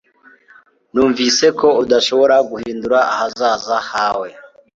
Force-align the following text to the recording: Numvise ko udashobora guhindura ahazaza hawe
Numvise 0.93 1.45
ko 1.59 1.67
udashobora 1.83 2.35
guhindura 2.49 2.97
ahazaza 3.13 3.77
hawe 3.91 4.29